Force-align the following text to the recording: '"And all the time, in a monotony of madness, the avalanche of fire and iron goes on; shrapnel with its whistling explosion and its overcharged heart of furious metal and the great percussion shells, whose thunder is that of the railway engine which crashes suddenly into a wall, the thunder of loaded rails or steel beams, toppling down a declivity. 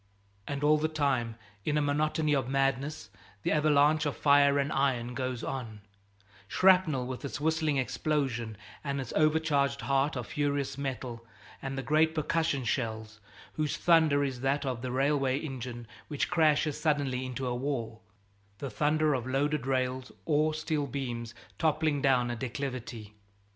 '"And 0.47 0.63
all 0.63 0.79
the 0.79 0.87
time, 0.87 1.35
in 1.63 1.77
a 1.77 1.81
monotony 1.83 2.33
of 2.33 2.49
madness, 2.49 3.11
the 3.43 3.51
avalanche 3.51 4.07
of 4.07 4.17
fire 4.17 4.57
and 4.57 4.71
iron 4.71 5.13
goes 5.13 5.43
on; 5.43 5.81
shrapnel 6.47 7.05
with 7.05 7.23
its 7.23 7.39
whistling 7.39 7.77
explosion 7.77 8.57
and 8.83 8.99
its 8.99 9.13
overcharged 9.15 9.81
heart 9.81 10.15
of 10.15 10.25
furious 10.25 10.75
metal 10.75 11.23
and 11.61 11.77
the 11.77 11.83
great 11.83 12.15
percussion 12.15 12.63
shells, 12.63 13.19
whose 13.53 13.77
thunder 13.77 14.23
is 14.23 14.41
that 14.41 14.65
of 14.65 14.81
the 14.81 14.91
railway 14.91 15.37
engine 15.37 15.85
which 16.07 16.31
crashes 16.31 16.81
suddenly 16.81 17.23
into 17.23 17.45
a 17.45 17.53
wall, 17.53 18.01
the 18.57 18.71
thunder 18.71 19.13
of 19.13 19.27
loaded 19.27 19.67
rails 19.67 20.11
or 20.25 20.55
steel 20.55 20.87
beams, 20.87 21.35
toppling 21.59 22.01
down 22.01 22.31
a 22.31 22.35
declivity. 22.35 23.13